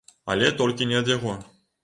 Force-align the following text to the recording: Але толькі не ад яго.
Але 0.35 0.47
толькі 0.61 0.87
не 0.93 0.97
ад 1.01 1.13
яго. 1.15 1.37